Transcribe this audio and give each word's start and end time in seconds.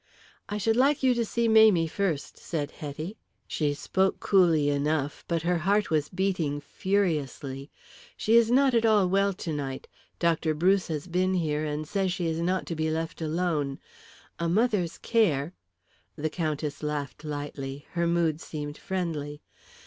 "I 0.49 0.57
should 0.57 0.77
like 0.77 1.03
you 1.03 1.13
to 1.13 1.23
see 1.23 1.47
Mamie 1.47 1.85
first," 1.85 2.35
said 2.39 2.71
Hetty. 2.71 3.17
She 3.47 3.75
spoke 3.75 4.19
coolly 4.19 4.67
enough, 4.67 5.23
but 5.27 5.43
her 5.43 5.59
heart 5.59 5.91
was 5.91 6.09
beating 6.09 6.59
furiously. 6.59 7.69
"She 8.17 8.35
is 8.35 8.49
not 8.49 8.73
at 8.73 8.83
all 8.83 9.07
well 9.07 9.31
tonight. 9.31 9.87
Dr. 10.17 10.55
Bruce 10.55 10.87
has 10.87 11.05
been 11.05 11.35
here, 11.35 11.63
and 11.65 11.87
says 11.87 12.11
she 12.11 12.25
is 12.25 12.39
not 12.41 12.65
to 12.65 12.75
be 12.75 12.89
left 12.89 13.21
alone. 13.21 13.77
A 14.39 14.49
mother's 14.49 14.97
care" 14.97 15.53
The 16.15 16.31
Countess 16.31 16.81
laughed 16.81 17.23
lightly. 17.23 17.85
Her 17.91 18.07
mood 18.07 18.41
seemed 18.41 18.79
friendly. 18.79 19.43